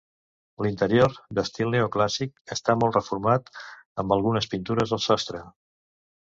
L'interior, 0.65 1.17
d'estil 1.39 1.69
neoclàssic, 1.75 2.33
està 2.55 2.75
molt 2.85 2.97
reformat 2.99 3.53
amb 4.05 4.17
algunes 4.17 4.49
pintures 4.55 4.97
al 4.99 5.05
sostre. 5.09 5.45